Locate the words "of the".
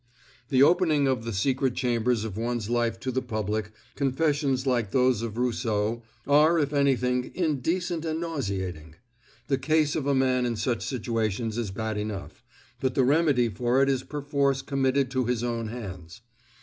1.07-1.31